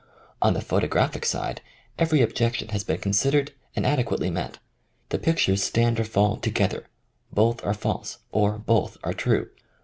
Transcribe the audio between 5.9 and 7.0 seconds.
or fall together.